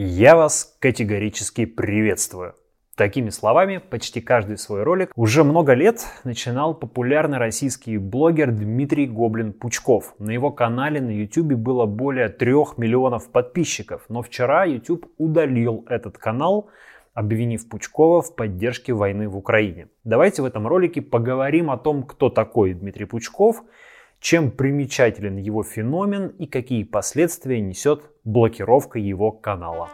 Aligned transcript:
Я 0.00 0.36
вас 0.36 0.76
категорически 0.78 1.64
приветствую. 1.64 2.54
Такими 2.94 3.30
словами, 3.30 3.78
почти 3.78 4.20
каждый 4.20 4.56
свой 4.56 4.84
ролик 4.84 5.10
уже 5.16 5.42
много 5.42 5.72
лет 5.72 6.06
начинал 6.22 6.72
популярный 6.72 7.38
российский 7.38 7.98
блогер 7.98 8.52
Дмитрий 8.52 9.08
Гоблин-Пучков. 9.08 10.14
На 10.20 10.30
его 10.30 10.52
канале 10.52 11.00
на 11.00 11.10
YouTube 11.10 11.54
было 11.54 11.84
более 11.84 12.28
трех 12.28 12.78
миллионов 12.78 13.32
подписчиков, 13.32 14.04
но 14.08 14.22
вчера 14.22 14.64
YouTube 14.64 15.08
удалил 15.18 15.84
этот 15.88 16.16
канал, 16.16 16.70
обвинив 17.12 17.68
Пучкова 17.68 18.22
в 18.22 18.36
поддержке 18.36 18.92
войны 18.92 19.28
в 19.28 19.36
Украине. 19.36 19.88
Давайте 20.04 20.42
в 20.42 20.44
этом 20.44 20.68
ролике 20.68 21.02
поговорим 21.02 21.72
о 21.72 21.76
том, 21.76 22.04
кто 22.04 22.30
такой 22.30 22.72
Дмитрий 22.72 23.06
Пучков, 23.06 23.64
чем 24.20 24.50
примечателен 24.50 25.36
его 25.36 25.62
феномен 25.62 26.28
и 26.28 26.46
какие 26.46 26.84
последствия 26.84 27.60
несет 27.60 28.02
блокировка 28.24 28.98
его 28.98 29.32
канала. 29.32 29.88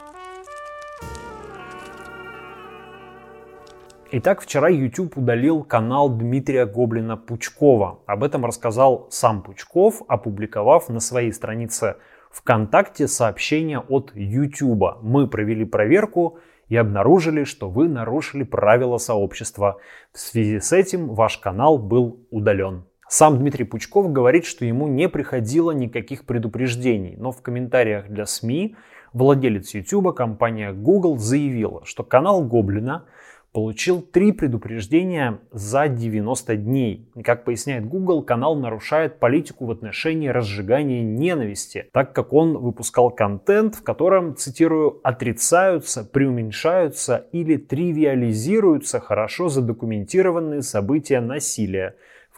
Итак, 4.16 4.42
вчера 4.42 4.68
YouTube 4.68 5.16
удалил 5.16 5.64
канал 5.64 6.08
Дмитрия 6.08 6.66
Гоблина 6.66 7.16
Пучкова. 7.16 7.98
Об 8.06 8.22
этом 8.22 8.44
рассказал 8.44 9.08
сам 9.10 9.42
Пучков, 9.42 10.02
опубликовав 10.06 10.88
на 10.88 11.00
своей 11.00 11.32
странице 11.32 11.96
ВКонтакте 12.30 13.08
сообщение 13.08 13.80
от 13.80 14.12
YouTube. 14.14 15.02
Мы 15.02 15.26
провели 15.26 15.64
проверку 15.64 16.38
и 16.68 16.76
обнаружили, 16.76 17.42
что 17.42 17.68
вы 17.68 17.88
нарушили 17.88 18.44
правила 18.44 18.98
сообщества. 18.98 19.78
В 20.12 20.20
связи 20.20 20.60
с 20.60 20.72
этим 20.72 21.14
ваш 21.14 21.38
канал 21.38 21.78
был 21.78 22.24
удален. 22.30 22.84
Сам 23.08 23.38
Дмитрий 23.38 23.64
Пучков 23.64 24.12
говорит, 24.12 24.44
что 24.44 24.64
ему 24.64 24.88
не 24.88 25.08
приходило 25.08 25.70
никаких 25.70 26.24
предупреждений, 26.24 27.16
но 27.16 27.32
в 27.32 27.42
комментариях 27.42 28.08
для 28.08 28.26
СМИ 28.26 28.76
владелец 29.12 29.74
YouTube, 29.74 30.14
компания 30.14 30.72
Google, 30.72 31.18
заявила, 31.18 31.84
что 31.84 32.02
канал 32.02 32.42
Гоблина– 32.42 33.04
получил 33.54 34.02
три 34.02 34.32
предупреждения 34.32 35.38
за 35.52 35.86
90 35.86 36.56
дней. 36.56 37.08
Как 37.22 37.44
поясняет 37.44 37.86
Google, 37.86 38.22
канал 38.24 38.56
нарушает 38.56 39.20
политику 39.20 39.66
в 39.66 39.70
отношении 39.70 40.26
разжигания 40.26 41.02
ненависти, 41.02 41.88
так 41.92 42.12
как 42.12 42.32
он 42.32 42.58
выпускал 42.58 43.12
контент, 43.12 43.76
в 43.76 43.84
котором, 43.84 44.34
цитирую, 44.34 45.00
отрицаются, 45.04 46.04
преуменьшаются 46.04 47.28
или 47.30 47.56
тривиализируются 47.56 48.98
хорошо 48.98 49.48
задокументированные 49.48 50.62
события 50.62 51.20
насилия, 51.20 51.94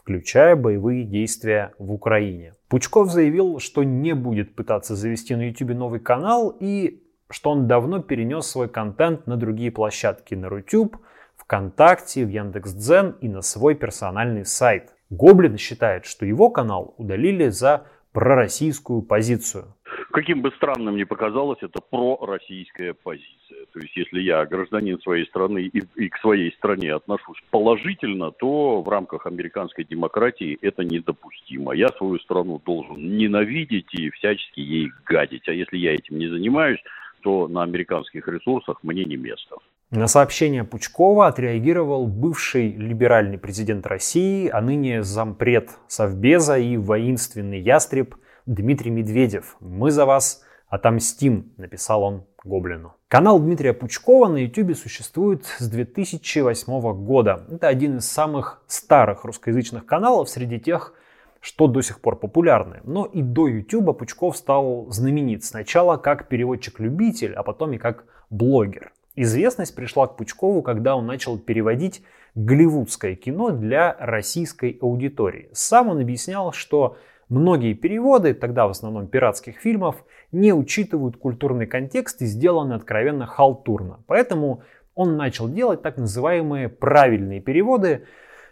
включая 0.07 0.55
боевые 0.55 1.03
действия 1.03 1.73
в 1.77 1.91
Украине. 1.91 2.53
Пучков 2.69 3.11
заявил, 3.11 3.59
что 3.59 3.83
не 3.83 4.15
будет 4.15 4.55
пытаться 4.55 4.95
завести 4.95 5.35
на 5.35 5.49
YouTube 5.49 5.71
новый 5.71 5.99
канал 5.99 6.55
и 6.61 7.03
что 7.29 7.49
он 7.49 7.67
давно 7.67 8.01
перенес 8.01 8.47
свой 8.47 8.69
контент 8.69 9.27
на 9.27 9.35
другие 9.35 9.69
площадки, 9.69 10.33
на 10.33 10.45
YouTube, 10.45 10.95
ВКонтакте, 11.35 12.23
в 12.23 12.29
Яндекс.Дзен 12.29 13.17
и 13.19 13.27
на 13.27 13.41
свой 13.41 13.75
персональный 13.75 14.45
сайт. 14.45 14.95
Гоблин 15.09 15.57
считает, 15.57 16.05
что 16.05 16.25
его 16.25 16.49
канал 16.51 16.95
удалили 16.97 17.49
за 17.49 17.87
пророссийскую 18.13 19.01
позицию. 19.01 19.75
Каким 20.13 20.41
бы 20.41 20.51
странным 20.51 20.95
ни 20.95 21.03
показалось, 21.03 21.59
это 21.61 21.81
пророссийская 21.81 22.93
позиция. 22.93 23.36
То 23.73 23.79
есть, 23.79 23.95
если 23.95 24.21
я 24.21 24.45
гражданин 24.45 24.99
своей 25.01 25.25
страны 25.25 25.63
и, 25.63 25.83
и 25.95 26.09
к 26.09 26.17
своей 26.17 26.51
стране 26.53 26.93
отношусь 26.93 27.41
положительно, 27.51 28.31
то 28.31 28.81
в 28.81 28.89
рамках 28.89 29.25
американской 29.25 29.83
демократии 29.83 30.57
это 30.61 30.83
недопустимо. 30.83 31.73
Я 31.73 31.89
свою 31.89 32.19
страну 32.19 32.61
должен 32.65 33.17
ненавидеть 33.17 33.93
и 33.93 34.09
всячески 34.11 34.59
ей 34.59 34.91
гадить. 35.05 35.47
А 35.47 35.53
если 35.53 35.77
я 35.77 35.93
этим 35.93 36.17
не 36.17 36.27
занимаюсь, 36.27 36.79
что 37.19 37.47
на 37.47 37.63
американских 37.63 38.27
ресурсах 38.27 38.79
мне 38.83 39.03
не 39.03 39.17
место. 39.17 39.57
На 39.91 40.07
сообщение 40.07 40.63
Пучкова 40.63 41.27
отреагировал 41.27 42.07
бывший 42.07 42.71
либеральный 42.71 43.37
президент 43.37 43.85
России, 43.85 44.49
а 44.49 44.61
ныне 44.61 45.03
зампред 45.03 45.71
Совбеза 45.87 46.57
и 46.57 46.77
воинственный 46.77 47.59
ястреб 47.59 48.15
Дмитрий 48.45 48.91
Медведев. 48.91 49.57
«Мы 49.59 49.91
за 49.91 50.05
вас 50.05 50.46
отомстим», 50.69 51.53
написал 51.57 52.03
он 52.03 52.23
Гоблину. 52.43 52.93
Канал 53.07 53.39
Дмитрия 53.39 53.73
Пучкова 53.73 54.27
на 54.27 54.37
YouTube 54.37 54.75
существует 54.75 55.45
с 55.45 55.67
2008 55.67 57.05
года. 57.05 57.45
Это 57.51 57.67
один 57.67 57.97
из 57.97 58.09
самых 58.09 58.61
старых 58.67 59.23
русскоязычных 59.23 59.85
каналов 59.85 60.29
среди 60.29 60.59
тех, 60.59 60.93
что 61.39 61.67
до 61.67 61.81
сих 61.81 62.01
пор 62.01 62.17
популярны. 62.17 62.81
Но 62.83 63.05
и 63.05 63.21
до 63.21 63.47
YouTube 63.47 63.97
Пучков 63.97 64.35
стал 64.37 64.87
знаменит 64.89 65.43
сначала 65.43 65.97
как 65.97 66.27
переводчик-любитель, 66.27 67.33
а 67.33 67.43
потом 67.43 67.73
и 67.73 67.77
как 67.77 68.05
блогер. 68.29 68.91
Известность 69.15 69.75
пришла 69.75 70.07
к 70.07 70.15
Пучкову, 70.15 70.61
когда 70.61 70.95
он 70.95 71.05
начал 71.07 71.39
переводить 71.39 72.03
голливудское 72.35 73.15
кино 73.15 73.49
для 73.49 73.95
российской 73.99 74.77
аудитории. 74.79 75.49
Сам 75.53 75.89
он 75.89 75.99
объяснял, 75.99 76.51
что 76.51 76.97
многие 77.29 77.73
переводы, 77.73 78.33
тогда 78.33 78.67
в 78.67 78.71
основном 78.71 79.07
пиратских 79.07 79.57
фильмов, 79.57 80.03
не 80.31 80.53
учитывают 80.53 81.17
культурный 81.17 81.65
контекст 81.65 82.21
и 82.21 82.25
сделаны 82.25 82.73
откровенно 82.73 83.25
халтурно. 83.25 84.03
Поэтому 84.07 84.63
он 84.95 85.15
начал 85.15 85.47
делать 85.47 85.81
так 85.81 85.97
называемые 85.97 86.69
правильные 86.69 87.39
переводы, 87.39 88.05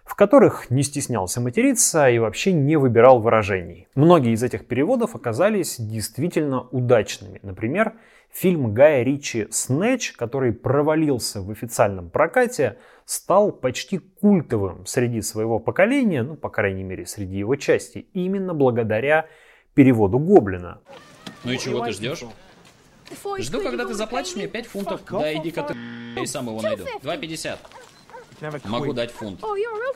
в 0.05 0.15
которых 0.15 0.69
не 0.69 0.83
стеснялся 0.83 1.41
материться 1.41 2.07
и 2.07 2.19
вообще 2.19 2.53
не 2.53 2.77
выбирал 2.77 3.19
выражений. 3.19 3.87
Многие 3.95 4.33
из 4.33 4.43
этих 4.43 4.67
переводов 4.67 5.15
оказались 5.15 5.77
действительно 5.79 6.61
удачными. 6.69 7.39
Например, 7.41 7.93
фильм 8.31 8.73
Гая 8.73 9.01
Ричи 9.01 9.47
«Снэч», 9.49 10.11
который 10.13 10.53
провалился 10.53 11.41
в 11.41 11.49
официальном 11.49 12.11
прокате, 12.11 12.77
стал 13.05 13.51
почти 13.51 13.97
культовым 13.97 14.85
среди 14.85 15.21
своего 15.21 15.59
поколения, 15.59 16.21
ну, 16.21 16.35
по 16.35 16.49
крайней 16.49 16.83
мере, 16.83 17.07
среди 17.07 17.37
его 17.39 17.55
части, 17.55 18.07
именно 18.13 18.53
благодаря 18.53 19.25
переводу 19.73 20.19
Гоблина. 20.19 20.81
Ну 21.45 21.51
и 21.51 21.57
чего 21.57 21.85
ты 21.85 21.91
ждешь? 21.91 22.23
Жду, 23.39 23.61
когда 23.61 23.85
ты 23.85 23.93
заплатишь 23.93 24.35
мне 24.35 24.47
5 24.47 24.67
фунтов. 24.67 25.01
Да 25.09 25.33
иди-ка 25.33 25.63
ты 25.63 26.21
и 26.21 26.25
сам 26.25 26.47
его 26.47 26.61
найду. 26.61 26.83
2,50. 27.03 27.57
Могу 28.65 28.93
дать 28.93 29.11
фунт. 29.11 29.41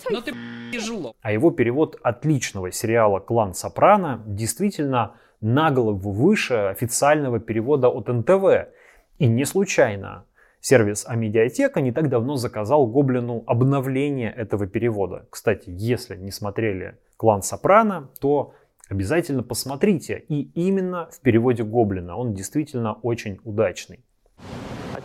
Но 0.09 0.21
ты 0.21 0.33
тяжело. 0.71 1.15
А 1.21 1.31
его 1.31 1.51
перевод 1.51 1.99
отличного 2.03 2.71
сериала 2.71 3.19
«Клан 3.19 3.53
Сопрано» 3.53 4.23
действительно 4.25 5.15
на 5.41 5.71
голову 5.71 6.11
выше 6.11 6.53
официального 6.53 7.39
перевода 7.39 7.89
от 7.89 8.07
НТВ. 8.07 8.69
И 9.17 9.27
не 9.27 9.45
случайно. 9.45 10.25
Сервис 10.61 11.05
Амедиатека 11.07 11.79
не 11.79 11.93
так 11.93 12.09
давно 12.09 12.35
заказал 12.35 12.85
Гоблину 12.85 13.43
обновление 13.47 14.31
этого 14.31 14.67
перевода. 14.67 15.25
Кстати, 15.29 15.69
если 15.69 16.17
не 16.17 16.31
смотрели 16.31 16.97
«Клан 17.15 17.41
Сопрано», 17.41 18.09
то 18.19 18.53
обязательно 18.89 19.43
посмотрите. 19.43 20.25
И 20.27 20.51
именно 20.55 21.09
в 21.11 21.21
переводе 21.21 21.63
Гоблина. 21.63 22.17
Он 22.17 22.33
действительно 22.33 22.93
очень 22.93 23.39
удачный. 23.43 24.03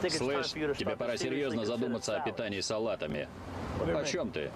Слышь, 0.09 0.53
тебе 0.53 0.97
пора 0.97 1.17
серьезно 1.17 1.65
задуматься 1.65 2.17
о 2.17 2.21
питании 2.21 2.61
салатами. 2.61 3.29
О 3.81 4.05
чем 4.05 4.31
ты? 4.31 4.51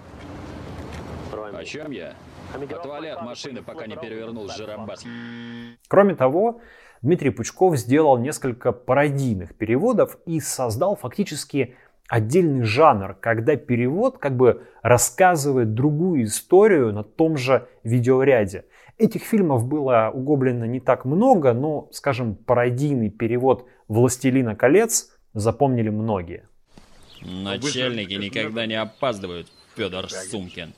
О 1.31 1.63
чем 1.63 1.91
я? 1.91 2.13
Отвали 2.53 3.07
от 3.07 3.21
машины, 3.23 3.61
пока 3.61 3.87
не 3.87 3.95
перевернул 3.95 4.49
жиробас. 4.49 5.05
Кроме 5.87 6.15
того, 6.15 6.61
Дмитрий 7.01 7.29
Пучков 7.29 7.77
сделал 7.77 8.17
несколько 8.17 8.71
пародийных 8.71 9.55
переводов 9.55 10.17
и 10.25 10.39
создал 10.39 10.95
фактически 10.95 11.75
отдельный 12.07 12.63
жанр, 12.63 13.15
когда 13.15 13.55
перевод 13.55 14.17
как 14.17 14.35
бы 14.35 14.67
рассказывает 14.81 15.73
другую 15.73 16.25
историю 16.25 16.91
на 16.91 17.03
том 17.03 17.37
же 17.37 17.67
видеоряде. 17.83 18.65
Этих 18.99 19.23
фильмов 19.23 19.65
было 19.65 20.11
у 20.13 20.19
Гоблина 20.19 20.65
не 20.65 20.81
так 20.81 21.05
много, 21.05 21.53
но, 21.53 21.87
скажем, 21.93 22.35
пародийный 22.35 23.09
перевод 23.09 23.65
«Властелина 23.87 24.57
колец» 24.57 25.17
запомнили 25.33 25.87
многие. 25.87 26.49
Начальники 27.21 28.13
никогда 28.13 28.65
не 28.65 28.75
опаздывают, 28.75 29.47
Федор 29.77 30.09
Сумкин. 30.09 30.73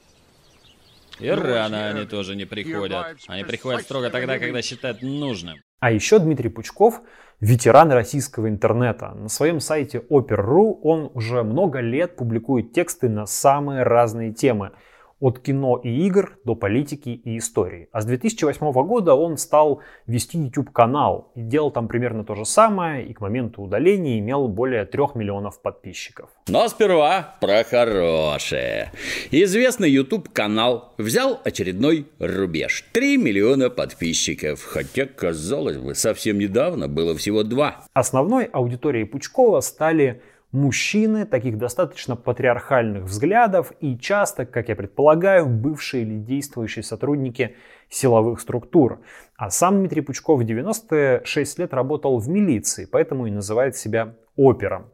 И 1.19 1.29
рано 1.29 1.89
они 1.89 2.05
тоже 2.05 2.35
не 2.35 2.45
приходят. 2.45 3.17
Они 3.27 3.43
приходят 3.43 3.81
строго 3.81 4.11
тогда, 4.11 4.37
когда 4.37 4.61
считают 4.61 5.01
нужным. 5.01 5.57
А 5.79 5.91
еще 5.91 6.19
Дмитрий 6.19 6.49
Пучков 6.49 7.01
ветеран 7.39 7.91
российского 7.91 8.49
интернета. 8.49 9.15
На 9.15 9.29
своем 9.29 9.59
сайте 9.59 9.97
Oper.ru 9.97 10.79
он 10.83 11.09
уже 11.15 11.41
много 11.41 11.79
лет 11.79 12.17
публикует 12.17 12.71
тексты 12.71 13.09
на 13.09 13.25
самые 13.25 13.81
разные 13.81 14.31
темы. 14.31 14.73
От 15.21 15.39
кино 15.39 15.79
и 15.81 15.89
игр 16.07 16.37
до 16.43 16.55
политики 16.55 17.09
и 17.09 17.37
истории. 17.37 17.87
А 17.93 18.01
с 18.01 18.05
2008 18.05 18.71
года 18.71 19.13
он 19.13 19.37
стал 19.37 19.81
вести 20.07 20.37
YouTube-канал 20.39 21.31
и 21.35 21.41
делал 21.41 21.71
там 21.71 21.87
примерно 21.87 22.25
то 22.25 22.35
же 22.35 22.43
самое, 22.43 23.05
и 23.05 23.13
к 23.13 23.21
моменту 23.21 23.61
удаления 23.61 24.19
имел 24.19 24.47
более 24.47 24.85
3 24.85 25.01
миллионов 25.15 25.61
подписчиков. 25.61 26.29
Но 26.49 26.67
сперва 26.67 27.35
про 27.39 27.63
хорошее. 27.63 28.91
Известный 29.29 29.91
YouTube-канал 29.91 30.93
взял 30.97 31.39
очередной 31.43 32.07
рубеж. 32.19 32.83
3 32.91 33.17
миллиона 33.17 33.69
подписчиков, 33.69 34.63
хотя, 34.63 35.05
казалось 35.05 35.77
бы, 35.77 35.93
совсем 35.93 36.39
недавно 36.39 36.87
было 36.87 37.15
всего 37.15 37.43
2. 37.43 37.85
Основной 37.93 38.45
аудиторией 38.45 39.05
Пучкова 39.05 39.61
стали 39.61 40.21
мужчины 40.51 41.25
таких 41.25 41.57
достаточно 41.57 42.15
патриархальных 42.15 43.03
взглядов 43.03 43.71
и 43.79 43.97
часто, 43.97 44.45
как 44.45 44.69
я 44.69 44.75
предполагаю, 44.75 45.47
бывшие 45.47 46.03
или 46.03 46.17
действующие 46.17 46.83
сотрудники 46.83 47.55
силовых 47.89 48.39
структур. 48.41 49.01
А 49.37 49.49
сам 49.49 49.79
Дмитрий 49.79 50.01
Пучков 50.01 50.39
в 50.39 50.43
96 50.43 51.59
лет 51.59 51.73
работал 51.73 52.17
в 52.17 52.27
милиции, 52.27 52.85
поэтому 52.85 53.27
и 53.27 53.31
называет 53.31 53.75
себя 53.75 54.15
опером. 54.35 54.91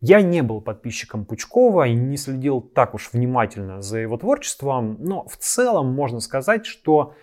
Я 0.00 0.20
не 0.20 0.42
был 0.42 0.60
подписчиком 0.60 1.24
Пучкова 1.24 1.86
и 1.86 1.94
не 1.94 2.16
следил 2.16 2.60
так 2.60 2.94
уж 2.94 3.10
внимательно 3.12 3.82
за 3.82 3.98
его 3.98 4.16
творчеством, 4.16 4.96
но 4.98 5.24
в 5.28 5.36
целом 5.36 5.92
можно 5.92 6.18
сказать, 6.18 6.66
что 6.66 7.14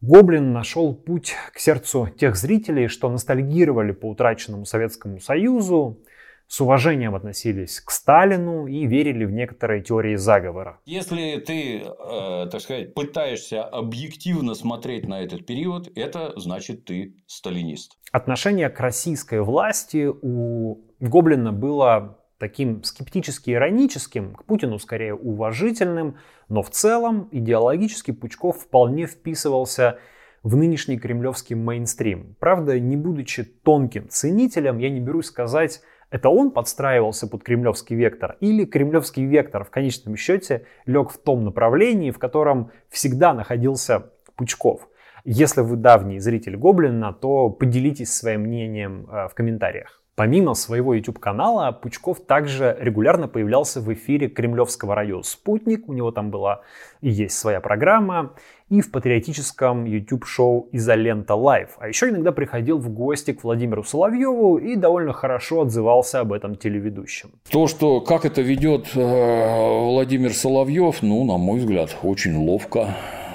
Гоблин 0.00 0.52
нашел 0.52 0.94
путь 0.94 1.34
к 1.52 1.58
сердцу 1.58 2.08
тех 2.16 2.36
зрителей, 2.36 2.86
что 2.86 3.08
ностальгировали 3.10 3.90
по 3.90 4.06
утраченному 4.06 4.66
Советскому 4.66 5.18
Союзу, 5.18 5.98
с 6.52 6.60
уважением 6.60 7.14
относились 7.14 7.80
к 7.80 7.90
Сталину 7.90 8.66
и 8.66 8.84
верили 8.84 9.24
в 9.24 9.30
некоторые 9.32 9.82
теории 9.82 10.16
заговора. 10.16 10.80
Если 10.84 11.36
ты, 11.38 11.78
э, 11.78 12.46
так 12.52 12.60
сказать, 12.60 12.92
пытаешься 12.92 13.64
объективно 13.64 14.52
смотреть 14.54 15.08
на 15.08 15.22
этот 15.22 15.46
период, 15.46 15.90
это 15.96 16.38
значит 16.38 16.84
ты 16.84 17.16
сталинист. 17.26 17.96
Отношение 18.10 18.68
к 18.68 18.78
российской 18.80 19.40
власти 19.40 20.10
у 20.20 20.84
Гоблина 21.00 21.54
было 21.54 22.18
таким 22.36 22.82
скептически-ироническим, 22.82 24.34
к 24.34 24.44
Путину 24.44 24.78
скорее 24.78 25.14
уважительным, 25.14 26.18
но 26.50 26.62
в 26.62 26.68
целом 26.68 27.30
идеологически 27.32 28.10
Пучков 28.10 28.58
вполне 28.58 29.06
вписывался 29.06 30.00
в 30.42 30.54
нынешний 30.56 30.98
кремлевский 30.98 31.56
мейнстрим. 31.56 32.36
Правда, 32.38 32.78
не 32.78 32.96
будучи 32.98 33.42
тонким 33.42 34.10
ценителем, 34.10 34.76
я 34.76 34.90
не 34.90 35.00
берусь 35.00 35.28
сказать, 35.28 35.80
это 36.12 36.28
он 36.28 36.50
подстраивался 36.50 37.26
под 37.26 37.42
кремлевский 37.42 37.96
вектор 37.96 38.36
или 38.40 38.66
кремлевский 38.66 39.24
вектор 39.24 39.64
в 39.64 39.70
конечном 39.70 40.16
счете 40.16 40.66
лег 40.84 41.10
в 41.10 41.16
том 41.16 41.42
направлении, 41.42 42.10
в 42.10 42.18
котором 42.18 42.70
всегда 42.90 43.32
находился 43.32 44.10
Пучков. 44.36 44.88
Если 45.24 45.62
вы 45.62 45.76
давний 45.76 46.18
зритель 46.18 46.56
Гоблина, 46.56 47.14
то 47.14 47.48
поделитесь 47.48 48.12
своим 48.12 48.42
мнением 48.42 49.08
э, 49.10 49.28
в 49.28 49.34
комментариях. 49.34 50.01
Помимо 50.22 50.54
своего 50.54 50.94
YouTube-канала, 50.94 51.72
Пучков 51.72 52.20
также 52.20 52.76
регулярно 52.78 53.26
появлялся 53.26 53.80
в 53.80 53.92
эфире 53.92 54.28
кремлевского 54.28 54.94
радио 54.94 55.20
«Спутник», 55.24 55.88
у 55.88 55.92
него 55.92 56.12
там 56.12 56.30
была 56.30 56.60
и 57.00 57.10
есть 57.10 57.36
своя 57.36 57.60
программа, 57.60 58.30
и 58.68 58.82
в 58.82 58.92
патриотическом 58.92 59.84
YouTube-шоу 59.84 60.68
«Изолента 60.70 61.34
Лайв». 61.34 61.70
А 61.78 61.88
еще 61.88 62.08
иногда 62.08 62.30
приходил 62.30 62.78
в 62.78 62.88
гости 62.88 63.32
к 63.32 63.42
Владимиру 63.42 63.82
Соловьеву 63.82 64.58
и 64.58 64.76
довольно 64.76 65.12
хорошо 65.12 65.62
отзывался 65.62 66.20
об 66.20 66.32
этом 66.32 66.54
телеведущем. 66.54 67.32
То, 67.50 67.66
что 67.66 68.00
как 68.00 68.24
это 68.24 68.42
ведет 68.42 68.94
э, 68.94 69.00
Владимир 69.00 70.32
Соловьев, 70.34 71.02
ну, 71.02 71.24
на 71.24 71.36
мой 71.36 71.58
взгляд, 71.58 71.96
очень 72.04 72.36
ловко. 72.36 72.94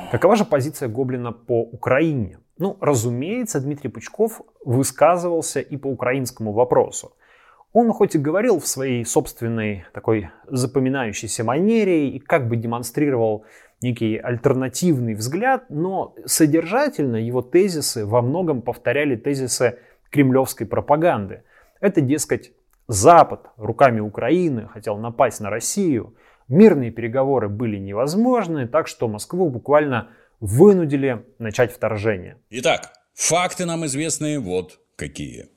Какова 0.09 0.37
же 0.37 0.45
позиция 0.45 0.87
Гоблина 0.87 1.33
по 1.33 1.63
Украине? 1.63 2.37
Ну, 2.59 2.77
разумеется, 2.81 3.59
Дмитрий 3.59 3.89
Пучков 3.89 4.41
высказывался 4.65 5.59
и 5.59 5.77
по 5.77 5.87
украинскому 5.87 6.53
вопросу. 6.53 7.13
Он 7.73 7.91
хоть 7.91 8.15
и 8.15 8.19
говорил 8.19 8.59
в 8.59 8.67
своей 8.67 9.05
собственной 9.05 9.85
такой 9.93 10.29
запоминающейся 10.47 11.43
манере 11.43 12.09
и 12.09 12.19
как 12.19 12.47
бы 12.47 12.55
демонстрировал 12.55 13.45
некий 13.81 14.17
альтернативный 14.17 15.13
взгляд, 15.13 15.65
но 15.69 16.15
содержательно 16.25 17.17
его 17.17 17.43
тезисы 17.43 18.05
во 18.05 18.21
многом 18.21 18.61
повторяли 18.61 19.15
тезисы 19.15 19.77
кремлевской 20.09 20.65
пропаганды. 20.65 21.43
Это, 21.79 22.01
дескать, 22.01 22.53
Запад 22.87 23.49
руками 23.57 23.99
Украины 23.99 24.67
хотел 24.69 24.97
напасть 24.97 25.41
на 25.41 25.49
Россию, 25.49 26.15
мирные 26.47 26.89
переговоры 26.89 27.49
были 27.49 27.77
невозможны, 27.77 28.65
так 28.65 28.87
что 28.87 29.09
Москву 29.09 29.49
буквально 29.49 30.07
вынудили 30.39 31.25
начать 31.39 31.73
вторжение. 31.73 32.37
Итак, 32.49 32.93
факты 33.13 33.65
нам 33.65 33.85
известные 33.85 34.39
вот 34.39 34.79
какие. 34.95 35.49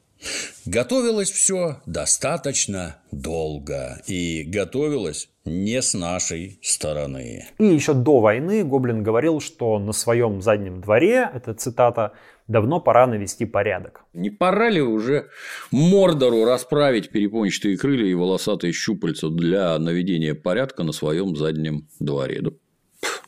Готовилось 0.66 1.30
все 1.30 1.80
достаточно 1.86 2.96
долго 3.10 4.02
и 4.06 4.44
готовилось 4.44 5.30
не 5.46 5.80
с 5.80 5.94
нашей 5.94 6.58
стороны. 6.62 7.46
И 7.58 7.64
еще 7.64 7.94
до 7.94 8.20
войны 8.20 8.62
Гоблин 8.62 9.02
говорил, 9.02 9.40
что 9.40 9.78
на 9.78 9.92
своем 9.92 10.42
заднем 10.42 10.82
дворе, 10.82 11.30
это 11.34 11.54
цитата, 11.54 12.12
давно 12.46 12.80
пора 12.80 13.06
навести 13.06 13.46
порядок. 13.46 14.04
Не 14.12 14.28
пора 14.28 14.68
ли 14.68 14.82
уже 14.82 15.30
Мордору 15.70 16.44
расправить 16.44 17.10
перепончатые 17.10 17.78
крылья 17.78 18.06
и 18.06 18.14
волосатые 18.14 18.72
щупальца 18.74 19.30
для 19.30 19.78
наведения 19.78 20.34
порядка 20.34 20.82
на 20.82 20.92
своем 20.92 21.36
заднем 21.36 21.88
дворе? 21.98 22.42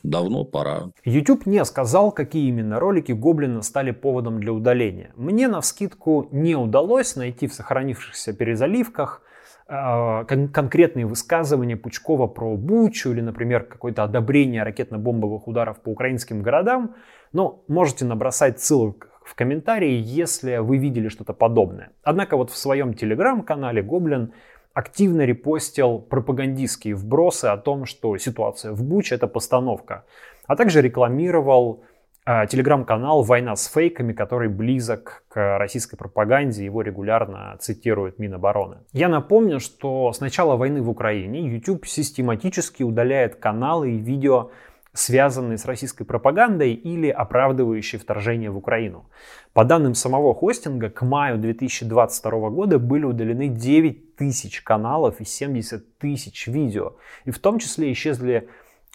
Давно 0.03 0.43
пора. 0.43 0.91
YouTube 1.05 1.45
не 1.45 1.63
сказал, 1.65 2.11
какие 2.11 2.47
именно 2.49 2.79
ролики 2.79 3.13
Гоблина 3.13 3.61
стали 3.61 3.91
поводом 3.91 4.39
для 4.39 4.53
удаления. 4.53 5.11
Мне 5.15 5.47
на 5.47 5.61
вскидку 5.61 6.27
не 6.31 6.55
удалось 6.55 7.15
найти 7.15 7.47
в 7.47 7.53
сохранившихся 7.53 8.33
перезаливках 8.33 9.21
э, 9.67 10.25
кон- 10.27 10.49
конкретные 10.49 11.05
высказывания 11.05 11.77
Пучкова 11.77 12.27
про 12.27 12.55
Бучу 12.55 13.11
или, 13.11 13.21
например, 13.21 13.63
какое-то 13.63 14.03
одобрение 14.03 14.63
ракетно-бомбовых 14.63 15.43
ударов 15.45 15.81
по 15.81 15.89
украинским 15.89 16.43
городам, 16.43 16.95
но 17.31 17.63
можете 17.67 18.05
набросать 18.05 18.59
ссылок 18.59 19.09
в 19.23 19.35
комментарии, 19.35 20.01
если 20.03 20.57
вы 20.57 20.77
видели 20.77 21.07
что-то 21.07 21.33
подобное. 21.33 21.91
Однако 22.03 22.35
вот 22.35 22.51
в 22.51 22.57
своем 22.57 22.93
телеграм-канале 22.93 23.81
Гоблин 23.81 24.33
активно 24.73 25.21
репостил 25.21 25.99
пропагандистские 25.99 26.95
вбросы 26.95 27.45
о 27.45 27.57
том, 27.57 27.85
что 27.85 28.17
ситуация 28.17 28.73
в 28.73 28.83
Буче 28.83 29.15
это 29.15 29.27
постановка, 29.27 30.05
а 30.47 30.55
также 30.55 30.81
рекламировал 30.81 31.83
э, 32.25 32.47
телеграм-канал 32.47 33.21
«Война 33.21 33.55
с 33.55 33.67
фейками», 33.67 34.13
который 34.13 34.49
близок 34.49 35.23
к 35.29 35.57
российской 35.57 35.95
пропаганде, 35.95 36.65
его 36.65 36.81
регулярно 36.81 37.55
цитирует 37.59 38.19
Минобороны. 38.19 38.77
Я 38.91 39.09
напомню, 39.09 39.59
что 39.59 40.11
с 40.11 40.19
начала 40.19 40.55
войны 40.55 40.81
в 40.81 40.89
Украине 40.89 41.47
YouTube 41.47 41.85
систематически 41.85 42.83
удаляет 42.83 43.35
каналы 43.35 43.91
и 43.91 43.97
видео 43.97 44.49
связанные 44.93 45.57
с 45.57 45.65
российской 45.65 46.03
пропагандой 46.03 46.73
или 46.73 47.09
оправдывающие 47.09 47.99
вторжение 47.99 48.51
в 48.51 48.57
Украину. 48.57 49.09
По 49.53 49.65
данным 49.65 49.95
самого 49.95 50.33
хостинга, 50.33 50.89
к 50.89 51.01
маю 51.01 51.37
2022 51.39 52.49
года 52.49 52.79
были 52.79 53.05
удалены 53.05 53.47
9 53.47 54.15
тысяч 54.15 54.61
каналов 54.61 55.19
и 55.19 55.25
70 55.25 55.97
тысяч 55.97 56.47
видео. 56.47 56.93
И 57.25 57.31
в 57.31 57.39
том 57.39 57.57
числе 57.57 57.91
исчезли 57.91 58.47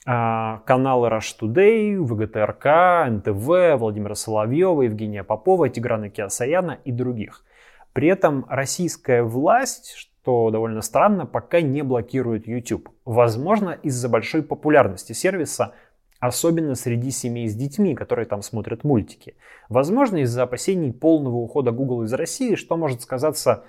э, 0.06 0.58
каналы 0.64 1.08
Rush 1.08 1.34
Today, 1.40 2.00
ВГТРК, 2.00 3.10
НТВ, 3.10 3.80
Владимира 3.80 4.14
Соловьева, 4.14 4.82
Евгения 4.82 5.24
Попова, 5.24 5.68
Тиграна 5.68 6.10
Киасаяна 6.10 6.78
и 6.84 6.92
других. 6.92 7.44
При 7.92 8.06
этом 8.06 8.46
российская 8.48 9.24
власть, 9.24 9.94
что 9.96 10.50
довольно 10.50 10.82
странно, 10.82 11.26
пока 11.26 11.60
не 11.60 11.82
блокирует 11.82 12.46
YouTube. 12.46 12.90
Возможно, 13.04 13.70
из-за 13.82 14.08
большой 14.08 14.42
популярности 14.42 15.12
сервиса 15.12 15.74
Особенно 16.20 16.74
среди 16.74 17.10
семей 17.12 17.48
с 17.48 17.54
детьми, 17.54 17.94
которые 17.94 18.26
там 18.26 18.42
смотрят 18.42 18.82
мультики. 18.82 19.36
Возможно, 19.68 20.16
из-за 20.18 20.42
опасений 20.42 20.92
полного 20.92 21.36
ухода 21.36 21.70
Google 21.70 22.02
из 22.02 22.12
России, 22.12 22.56
что 22.56 22.76
может 22.76 23.02
сказаться 23.02 23.64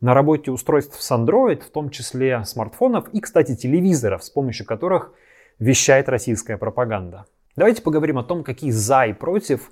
на 0.00 0.12
работе 0.12 0.50
устройств 0.50 1.00
с 1.00 1.10
Android, 1.10 1.62
в 1.62 1.70
том 1.70 1.88
числе 1.88 2.44
смартфонов 2.44 3.08
и, 3.08 3.20
кстати, 3.20 3.56
телевизоров, 3.56 4.22
с 4.22 4.28
помощью 4.28 4.66
которых 4.66 5.14
вещает 5.58 6.10
российская 6.10 6.58
пропаганда. 6.58 7.24
Давайте 7.56 7.80
поговорим 7.80 8.18
о 8.18 8.24
том, 8.24 8.44
какие 8.44 8.70
за 8.70 9.06
и 9.06 9.14
против 9.14 9.70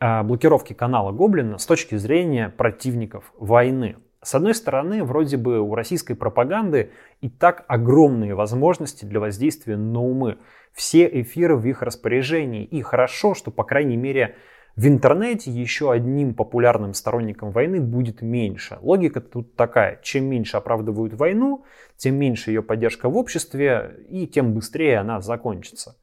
э, 0.00 0.22
блокировки 0.24 0.72
канала 0.72 1.12
Гоблина 1.12 1.58
с 1.58 1.66
точки 1.66 1.96
зрения 1.96 2.48
противников 2.48 3.32
войны. 3.38 3.96
С 4.22 4.34
одной 4.34 4.54
стороны, 4.54 5.02
вроде 5.02 5.38
бы 5.38 5.60
у 5.60 5.74
российской 5.74 6.14
пропаганды 6.14 6.90
и 7.22 7.30
так 7.30 7.64
огромные 7.68 8.34
возможности 8.34 9.06
для 9.06 9.18
воздействия 9.18 9.76
на 9.78 10.02
умы 10.02 10.38
все 10.72 11.06
эфиры 11.22 11.56
в 11.56 11.66
их 11.66 11.80
распоряжении. 11.80 12.64
И 12.64 12.82
хорошо, 12.82 13.34
что, 13.34 13.50
по 13.50 13.64
крайней 13.64 13.96
мере, 13.96 14.36
в 14.76 14.86
интернете 14.86 15.50
еще 15.50 15.90
одним 15.90 16.34
популярным 16.34 16.92
сторонником 16.92 17.50
войны 17.50 17.80
будет 17.80 18.20
меньше. 18.20 18.78
Логика 18.82 19.22
тут 19.22 19.56
такая. 19.56 19.98
Чем 20.02 20.24
меньше 20.24 20.58
оправдывают 20.58 21.14
войну, 21.14 21.64
тем 21.96 22.16
меньше 22.16 22.50
ее 22.50 22.62
поддержка 22.62 23.08
в 23.08 23.16
обществе 23.16 24.04
и 24.10 24.26
тем 24.26 24.52
быстрее 24.52 24.98
она 24.98 25.22
закончится. 25.22 25.96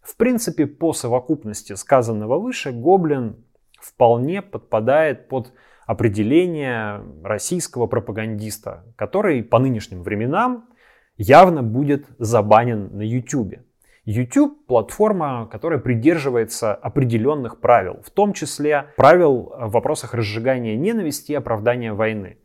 В 0.00 0.16
принципе, 0.16 0.66
по 0.66 0.92
совокупности 0.92 1.74
сказанного 1.74 2.38
выше, 2.38 2.72
Гоблин 2.72 3.36
вполне 3.80 4.42
подпадает 4.42 5.28
под 5.28 5.52
определение 5.90 7.02
российского 7.24 7.88
пропагандиста, 7.88 8.84
который 8.94 9.42
по 9.42 9.58
нынешним 9.58 10.04
временам 10.04 10.68
явно 11.16 11.64
будет 11.64 12.06
забанен 12.20 12.96
на 12.96 13.02
YouTube. 13.02 13.56
YouTube– 14.04 14.66
платформа, 14.68 15.48
которая 15.50 15.80
придерживается 15.80 16.74
определенных 16.74 17.58
правил, 17.58 18.02
в 18.04 18.10
том 18.10 18.34
числе 18.34 18.92
правил 18.96 19.52
в 19.58 19.72
вопросах 19.72 20.14
разжигания 20.14 20.76
ненависти 20.76 21.32
и 21.32 21.34
оправдания 21.34 21.92
войны. 21.92 22.38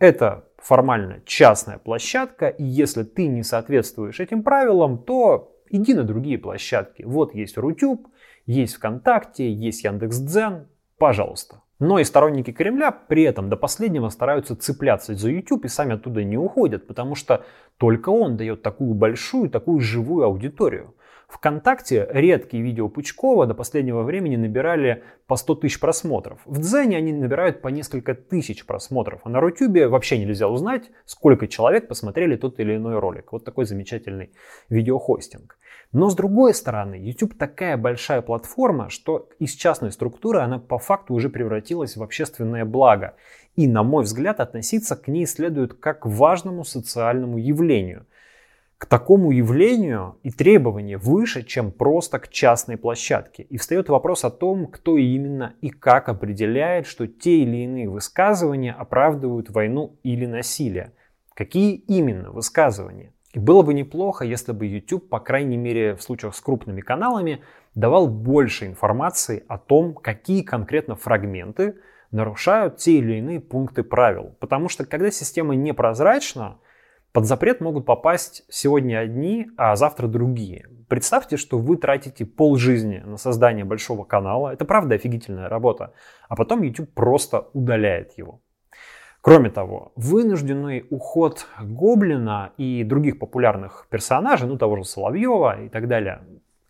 Это 0.00 0.48
формально 0.58 1.20
частная 1.24 1.78
площадка, 1.78 2.48
и 2.48 2.64
если 2.64 3.04
ты 3.04 3.28
не 3.28 3.44
соответствуешь 3.44 4.18
этим 4.18 4.42
правилам, 4.42 4.98
то 5.04 5.56
иди 5.70 5.94
на 5.94 6.02
другие 6.02 6.36
площадки. 6.36 7.04
Вот 7.04 7.32
есть 7.32 7.56
Рутюб, 7.56 8.08
есть 8.44 8.74
ВКонтакте, 8.74 9.52
есть 9.52 9.84
Яндекс.Дзен, 9.84 10.66
пожалуйста. 10.98 11.62
Но 11.80 12.00
и 12.00 12.04
сторонники 12.04 12.50
Кремля 12.50 12.90
при 12.90 13.22
этом 13.22 13.48
до 13.48 13.56
последнего 13.56 14.08
стараются 14.08 14.56
цепляться 14.56 15.14
за 15.14 15.30
YouTube 15.30 15.64
и 15.64 15.68
сами 15.68 15.94
оттуда 15.94 16.24
не 16.24 16.36
уходят, 16.36 16.86
потому 16.88 17.14
что 17.14 17.44
только 17.76 18.08
он 18.08 18.36
дает 18.36 18.62
такую 18.62 18.94
большую, 18.94 19.48
такую 19.48 19.80
живую 19.80 20.24
аудиторию. 20.24 20.94
ВКонтакте 21.28 22.08
редкие 22.10 22.62
видео 22.62 22.88
Пучкова 22.88 23.46
до 23.46 23.54
последнего 23.54 24.02
времени 24.02 24.36
набирали 24.36 25.04
по 25.26 25.36
100 25.36 25.56
тысяч 25.56 25.78
просмотров. 25.78 26.40
В 26.46 26.58
Дзене 26.58 26.96
они 26.96 27.12
набирают 27.12 27.60
по 27.60 27.68
несколько 27.68 28.14
тысяч 28.14 28.64
просмотров. 28.64 29.20
А 29.24 29.28
на 29.28 29.38
Рутюбе 29.38 29.88
вообще 29.88 30.16
нельзя 30.16 30.48
узнать, 30.48 30.90
сколько 31.04 31.46
человек 31.46 31.86
посмотрели 31.86 32.36
тот 32.36 32.58
или 32.60 32.76
иной 32.76 32.98
ролик. 32.98 33.32
Вот 33.32 33.44
такой 33.44 33.66
замечательный 33.66 34.32
видеохостинг. 34.70 35.58
Но 35.92 36.08
с 36.08 36.14
другой 36.14 36.54
стороны, 36.54 36.94
YouTube 36.94 37.36
такая 37.36 37.76
большая 37.76 38.22
платформа, 38.22 38.88
что 38.88 39.28
из 39.38 39.52
частной 39.52 39.92
структуры 39.92 40.40
она 40.40 40.58
по 40.58 40.78
факту 40.78 41.12
уже 41.12 41.28
превратилась 41.28 41.96
в 41.98 42.02
общественное 42.02 42.64
благо. 42.64 43.16
И, 43.54 43.68
на 43.68 43.82
мой 43.82 44.04
взгляд, 44.04 44.40
относиться 44.40 44.96
к 44.96 45.08
ней 45.08 45.26
следует 45.26 45.74
как 45.74 46.00
к 46.00 46.06
важному 46.06 46.64
социальному 46.64 47.36
явлению– 47.36 48.06
к 48.78 48.86
такому 48.86 49.32
явлению 49.32 50.18
и 50.22 50.30
требования 50.30 50.98
выше, 50.98 51.42
чем 51.42 51.72
просто 51.72 52.20
к 52.20 52.28
частной 52.28 52.76
площадке. 52.76 53.42
И 53.42 53.58
встает 53.58 53.88
вопрос 53.88 54.24
о 54.24 54.30
том, 54.30 54.68
кто 54.68 54.96
именно 54.96 55.54
и 55.60 55.70
как 55.70 56.08
определяет, 56.08 56.86
что 56.86 57.08
те 57.08 57.40
или 57.40 57.64
иные 57.64 57.88
высказывания 57.88 58.72
оправдывают 58.72 59.50
войну 59.50 59.98
или 60.04 60.26
насилие. 60.26 60.92
Какие 61.34 61.74
именно 61.74 62.30
высказывания? 62.30 63.12
И 63.34 63.40
было 63.40 63.62
бы 63.62 63.74
неплохо, 63.74 64.24
если 64.24 64.52
бы 64.52 64.66
YouTube, 64.66 65.08
по 65.08 65.18
крайней 65.18 65.56
мере 65.56 65.96
в 65.96 66.02
случаях 66.02 66.36
с 66.36 66.40
крупными 66.40 66.80
каналами, 66.80 67.42
давал 67.74 68.08
больше 68.08 68.66
информации 68.66 69.44
о 69.48 69.58
том, 69.58 69.94
какие 69.94 70.42
конкретно 70.42 70.94
фрагменты 70.94 71.76
нарушают 72.12 72.76
те 72.76 72.98
или 72.98 73.16
иные 73.18 73.40
пункты 73.40 73.82
правил. 73.82 74.36
Потому 74.38 74.68
что 74.68 74.86
когда 74.86 75.10
система 75.10 75.56
непрозрачна, 75.56 76.58
под 77.12 77.26
запрет 77.26 77.60
могут 77.60 77.86
попасть 77.86 78.44
сегодня 78.48 78.98
одни, 78.98 79.48
а 79.56 79.76
завтра 79.76 80.06
другие. 80.06 80.66
Представьте, 80.88 81.36
что 81.36 81.58
вы 81.58 81.76
тратите 81.76 82.24
пол 82.24 82.56
жизни 82.56 83.02
на 83.04 83.16
создание 83.16 83.64
большого 83.64 84.04
канала. 84.04 84.52
Это 84.52 84.64
правда 84.64 84.94
офигительная 84.94 85.48
работа. 85.48 85.92
А 86.28 86.36
потом 86.36 86.62
YouTube 86.62 86.92
просто 86.94 87.48
удаляет 87.52 88.16
его. 88.18 88.40
Кроме 89.20 89.50
того, 89.50 89.92
вынужденный 89.96 90.86
уход 90.90 91.46
Гоблина 91.60 92.52
и 92.56 92.84
других 92.84 93.18
популярных 93.18 93.86
персонажей, 93.90 94.48
ну 94.48 94.56
того 94.56 94.76
же 94.76 94.84
Соловьева 94.84 95.64
и 95.64 95.68
так 95.68 95.88
далее, 95.88 96.22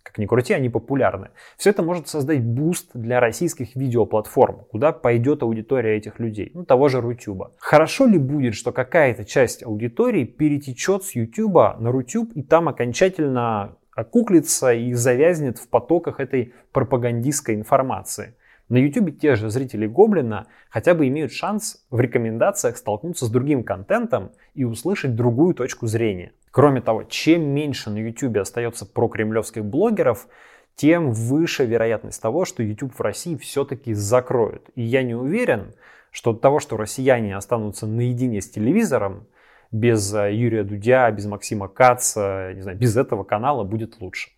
как 0.09 0.19
ни 0.19 0.25
крути, 0.25 0.55
они 0.55 0.71
популярны. 0.71 1.29
Все 1.59 1.71
это 1.71 1.83
может 1.83 2.09
создать 2.09 2.43
буст 2.43 2.91
для 2.95 3.21
российских 3.21 3.77
видеоплатформ, 3.77 4.65
куда 4.71 4.93
пойдет 4.93 5.43
аудитория 5.43 5.99
этих 5.99 6.19
людей, 6.19 6.51
ну 6.55 6.65
того 6.65 6.89
же 6.89 7.03
Рутюба. 7.03 7.53
Хорошо 7.59 8.07
ли 8.07 8.17
будет, 8.17 8.55
что 8.55 8.73
какая-то 8.73 9.27
часть 9.27 9.63
аудитории 9.63 10.25
перетечет 10.25 11.05
с 11.05 11.15
Ютуба 11.15 11.77
на 11.79 11.93
Рутюб 11.93 12.33
и 12.35 12.43
там 12.43 12.69
окончательно 12.69 13.77
окуклится 13.95 14.73
и 14.73 14.95
завязнет 14.95 15.59
в 15.59 15.69
потоках 15.69 16.21
этой 16.21 16.55
пропагандистской 16.73 17.55
информации? 17.55 18.35
На 18.71 18.77
YouTube 18.77 19.19
те 19.19 19.35
же 19.35 19.51
зрители 19.51 19.87
Гоблина 19.87 20.47
хотя 20.71 20.95
бы 20.95 21.09
имеют 21.09 21.33
шанс 21.33 21.87
в 21.91 22.01
рекомендациях 22.01 22.77
столкнуться 22.77 23.25
с 23.27 23.31
другим 23.31 23.65
контентом 23.65 24.33
и 24.55 24.65
услышать 24.65 25.15
другую 25.15 25.55
точку 25.55 25.87
зрения. 25.87 26.33
Кроме 26.51 26.81
того, 26.81 27.05
чем 27.05 27.43
меньше 27.43 27.91
на 27.91 27.99
YouTube 27.99 28.39
остается 28.39 28.87
прокремлевских 28.87 29.65
блогеров, 29.65 30.29
тем 30.77 31.13
выше 31.13 31.67
вероятность 31.67 32.23
того, 32.23 32.45
что 32.45 32.63
YouTube 32.63 32.95
в 32.95 33.01
России 33.01 33.37
все-таки 33.37 33.95
закроют. 33.95 34.71
И 34.75 34.83
я 34.83 35.03
не 35.03 35.15
уверен, 35.15 35.75
что 36.11 36.31
от 36.31 36.41
того, 36.41 36.61
что 36.61 36.77
россияне 36.77 37.37
останутся 37.37 37.87
наедине 37.87 38.41
с 38.41 38.49
телевизором, 38.49 39.27
без 39.71 40.15
э, 40.15 40.33
Юрия 40.33 40.65
Дудя, 40.65 41.11
без 41.11 41.27
Максима 41.27 41.69
Каца, 41.69 42.53
не 42.55 42.63
знаю, 42.63 42.79
без 42.79 42.97
этого 42.97 43.25
канала 43.25 43.65
будет 43.65 44.01
лучше. 44.01 44.31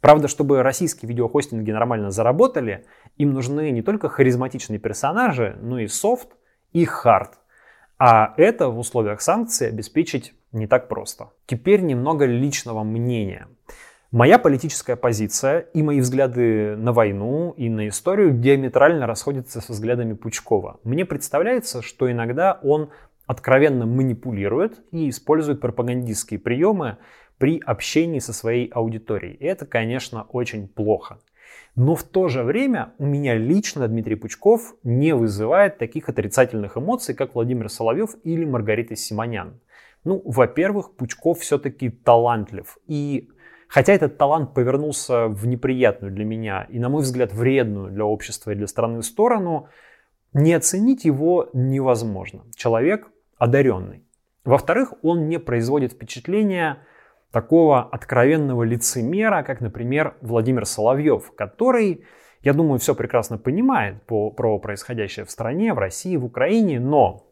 Правда, 0.00 0.28
чтобы 0.28 0.62
российские 0.62 1.08
видеохостинги 1.08 1.70
нормально 1.70 2.10
заработали, 2.10 2.84
им 3.16 3.32
нужны 3.32 3.70
не 3.70 3.82
только 3.82 4.08
харизматичные 4.08 4.78
персонажи, 4.78 5.58
но 5.62 5.78
и 5.78 5.86
софт, 5.86 6.28
и 6.72 6.84
хард. 6.84 7.38
А 7.98 8.34
это 8.36 8.68
в 8.68 8.78
условиях 8.78 9.22
санкций 9.22 9.68
обеспечить 9.68 10.34
не 10.54 10.66
так 10.66 10.88
просто. 10.88 11.30
Теперь 11.46 11.82
немного 11.82 12.24
личного 12.24 12.82
мнения. 12.84 13.48
Моя 14.10 14.38
политическая 14.38 14.94
позиция 14.94 15.58
и 15.74 15.82
мои 15.82 16.00
взгляды 16.00 16.76
на 16.76 16.92
войну 16.92 17.52
и 17.56 17.68
на 17.68 17.88
историю 17.88 18.30
диаметрально 18.32 19.08
расходятся 19.08 19.60
со 19.60 19.72
взглядами 19.72 20.12
Пучкова. 20.12 20.78
Мне 20.84 21.04
представляется, 21.04 21.82
что 21.82 22.10
иногда 22.10 22.60
он 22.62 22.90
откровенно 23.26 23.86
манипулирует 23.86 24.84
и 24.92 25.08
использует 25.08 25.60
пропагандистские 25.60 26.38
приемы 26.38 26.98
при 27.38 27.58
общении 27.58 28.20
со 28.20 28.32
своей 28.32 28.68
аудиторией. 28.68 29.34
И 29.34 29.44
это, 29.46 29.66
конечно, 29.66 30.26
очень 30.28 30.68
плохо. 30.68 31.18
Но 31.76 31.96
в 31.96 32.04
то 32.04 32.28
же 32.28 32.44
время 32.44 32.92
у 32.98 33.06
меня 33.06 33.34
лично 33.34 33.88
Дмитрий 33.88 34.14
Пучков 34.14 34.76
не 34.84 35.12
вызывает 35.14 35.78
таких 35.78 36.08
отрицательных 36.08 36.76
эмоций, 36.76 37.16
как 37.16 37.34
Владимир 37.34 37.68
Соловьев 37.68 38.10
или 38.22 38.44
Маргарита 38.44 38.94
Симонян. 38.94 39.58
Ну, 40.04 40.22
во-первых, 40.24 40.96
Пучков 40.96 41.40
все-таки 41.40 41.88
талантлив. 41.90 42.78
И 42.86 43.30
хотя 43.68 43.94
этот 43.94 44.18
талант 44.18 44.54
повернулся 44.54 45.28
в 45.28 45.46
неприятную 45.46 46.12
для 46.12 46.24
меня 46.24 46.66
и, 46.68 46.78
на 46.78 46.88
мой 46.88 47.02
взгляд, 47.02 47.32
вредную 47.32 47.90
для 47.90 48.04
общества 48.04 48.50
и 48.50 48.54
для 48.54 48.66
страны 48.66 49.02
сторону, 49.02 49.68
не 50.34 50.52
оценить 50.52 51.04
его 51.04 51.48
невозможно. 51.52 52.44
Человек 52.54 53.08
одаренный. 53.38 54.04
Во-вторых, 54.44 54.94
он 55.02 55.28
не 55.28 55.38
производит 55.38 55.92
впечатления 55.92 56.78
такого 57.30 57.82
откровенного 57.82 58.62
лицемера, 58.62 59.42
как, 59.42 59.60
например, 59.60 60.16
Владимир 60.20 60.66
Соловьев, 60.66 61.32
который, 61.34 62.04
я 62.42 62.52
думаю, 62.52 62.78
все 62.78 62.94
прекрасно 62.94 63.38
понимает 63.38 64.02
по, 64.04 64.30
про 64.30 64.58
происходящее 64.58 65.24
в 65.24 65.30
стране, 65.30 65.72
в 65.72 65.78
России, 65.78 66.16
в 66.16 66.24
Украине, 66.24 66.78
но 66.78 67.26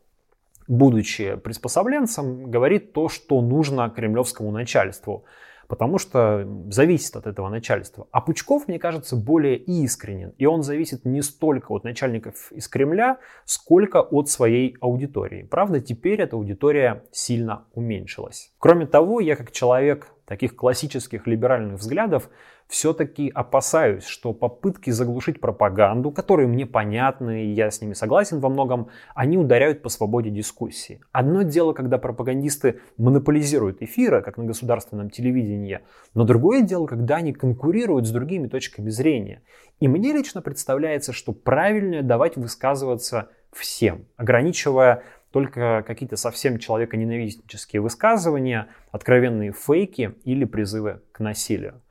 будучи 0.69 1.37
приспособленцем, 1.37 2.50
говорит 2.50 2.92
то, 2.92 3.09
что 3.09 3.40
нужно 3.40 3.90
кремлевскому 3.90 4.50
начальству, 4.50 5.25
потому 5.69 5.99
что 5.99 6.47
зависит 6.69 7.16
от 7.16 7.26
этого 7.26 7.49
начальства. 7.49 8.07
А 8.11 8.21
Пучков, 8.21 8.69
мне 8.69 8.78
кажется, 8.78 9.16
более 9.16 9.57
искренен, 9.57 10.35
и 10.37 10.45
он 10.45 10.62
зависит 10.62 11.04
не 11.04 11.23
столько 11.23 11.73
от 11.73 11.85
начальников 11.85 12.52
из 12.52 12.69
Кремля, 12.69 13.19
сколько 13.45 14.02
от 14.02 14.28
своей 14.28 14.76
аудитории. 14.81 15.45
Правда, 15.45 15.81
теперь 15.81 16.21
эта 16.21 16.37
аудитория 16.37 17.04
сильно 17.11 17.64
уменьшилась. 17.73 18.52
Кроме 18.59 18.87
того, 18.87 19.21
я 19.21 19.35
как 19.35 19.50
человек 19.52 20.09
таких 20.26 20.57
классических 20.57 21.26
либеральных 21.26 21.81
взглядов 21.81 22.28
все-таки 22.73 23.31
опасаюсь, 23.35 24.07
что 24.07 24.33
попытки 24.33 24.88
заглушить 24.88 25.41
пропаганду, 25.41 26.11
которые 26.11 26.49
мне 26.49 26.64
понятны, 26.64 27.45
и 27.45 27.52
я 27.52 27.71
с 27.71 27.83
ними 27.83 27.93
согласен 27.93 28.41
во 28.41 28.49
многом, 28.49 28.88
они 29.14 29.37
ударяют 29.37 29.83
по 29.83 29.91
свободе 29.91 30.31
дискуссии. 30.31 31.02
Одно 31.12 31.43
дело, 31.43 31.75
когда 31.75 31.99
пропагандисты 31.99 32.81
монополизируют 32.97 33.83
эфиры, 33.83 34.23
как 34.23 34.38
на 34.38 34.45
государственном 34.45 35.11
телевидении, 35.11 35.81
но 36.14 36.25
другое 36.25 36.62
дело, 36.62 36.87
когда 36.87 37.17
они 37.17 37.35
конкурируют 37.35 38.07
с 38.07 38.11
другими 38.11 38.49
точками 38.49 38.88
зрения. 38.88 39.43
И 39.79 39.87
мне 39.87 40.14
лично 40.14 40.41
представляется, 40.41 41.12
что 41.12 41.33
правильнее 41.33 42.00
давать 42.00 42.38
высказываться 42.38 43.29
всем, 43.52 44.07
ограничивая 44.17 45.02
только 45.31 45.85
какие-то 45.87 46.17
совсем 46.17 46.59
человеконенавистнические 46.59 47.83
высказывания, 47.83 48.69
откровенные 48.93 49.52
фейки 49.52 50.14
или 50.25 50.47
призывы 50.47 51.02
к 51.12 51.21
насилию. 51.21 51.83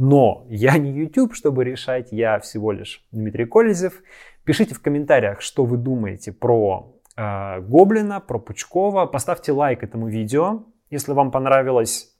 Но 0.00 0.46
я 0.48 0.78
не 0.78 0.92
YouTube, 0.92 1.34
чтобы 1.34 1.62
решать, 1.62 2.08
я 2.10 2.40
всего 2.40 2.72
лишь 2.72 3.04
Дмитрий 3.12 3.44
Колезев. 3.44 4.02
Пишите 4.44 4.74
в 4.74 4.80
комментариях, 4.80 5.42
что 5.42 5.66
вы 5.66 5.76
думаете 5.76 6.32
про 6.32 6.96
э, 7.18 7.60
Гоблина, 7.60 8.18
про 8.20 8.38
Пучкова. 8.38 9.04
Поставьте 9.04 9.52
лайк 9.52 9.82
этому 9.82 10.08
видео, 10.08 10.64
если 10.88 11.12
вам 11.12 11.30
понравилось. 11.30 12.16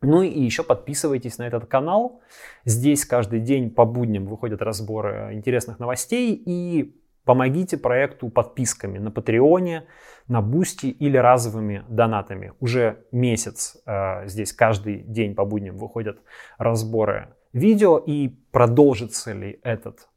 Ну 0.00 0.22
и 0.22 0.40
еще 0.40 0.62
подписывайтесь 0.62 1.38
на 1.38 1.48
этот 1.48 1.66
канал. 1.66 2.20
Здесь 2.64 3.04
каждый 3.04 3.40
день 3.40 3.70
по 3.70 3.84
будням 3.84 4.26
выходят 4.26 4.62
разборы 4.62 5.30
интересных 5.32 5.80
новостей. 5.80 6.40
И 6.46 6.96
помогите 7.24 7.76
проекту 7.76 8.28
подписками 8.28 8.98
на 8.98 9.10
Патреоне, 9.10 9.86
на 10.28 10.42
Бусти 10.42 10.86
или 10.86 11.16
разовыми 11.16 11.84
донатами. 11.88 12.52
Уже 12.60 13.04
месяц 13.12 13.76
э, 13.86 14.26
здесь 14.26 14.52
каждый 14.52 15.02
день 15.02 15.34
по 15.34 15.44
будням 15.44 15.78
выходят 15.78 16.18
разборы 16.58 17.34
видео. 17.52 17.98
И 17.98 18.28
продолжится 18.50 19.32
ли 19.32 19.60
этот 19.62 20.08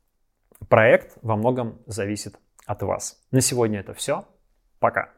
проект 0.70 1.18
во 1.22 1.36
многом 1.36 1.82
зависит 1.86 2.40
от 2.66 2.84
вас. 2.84 3.22
На 3.32 3.42
сегодня 3.42 3.80
это 3.80 3.94
все. 3.94 4.26
Пока. 4.80 5.10